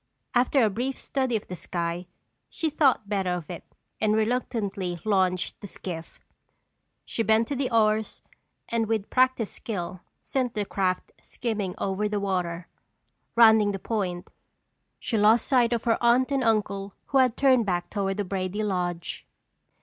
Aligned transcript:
After 0.33 0.63
a 0.63 0.69
brief 0.71 0.97
study 0.97 1.35
of 1.35 1.45
the 1.45 1.55
sky 1.55 2.07
she 2.49 2.71
thought 2.71 3.07
better 3.07 3.29
of 3.35 3.51
it 3.51 3.63
and 3.99 4.15
reluctantly 4.15 4.99
launched 5.05 5.61
the 5.61 5.67
skiff. 5.67 6.19
She 7.05 7.21
bent 7.21 7.47
to 7.49 7.55
the 7.55 7.69
oars 7.69 8.23
and 8.67 8.87
with 8.87 9.11
practiced 9.11 9.53
skill 9.53 10.01
sent 10.23 10.55
the 10.55 10.65
craft 10.65 11.11
skimming 11.21 11.75
over 11.77 12.09
the 12.09 12.19
water. 12.19 12.67
Rounding 13.35 13.73
the 13.73 13.77
point, 13.77 14.31
she 14.97 15.19
lost 15.19 15.45
sight 15.45 15.71
of 15.71 15.83
her 15.83 15.99
aunt 16.01 16.31
and 16.31 16.43
uncle 16.43 16.95
who 17.09 17.19
had 17.19 17.37
turned 17.37 17.67
back 17.67 17.91
toward 17.91 18.17
the 18.17 18.25
Brady 18.25 18.63
lodge. 18.63 19.27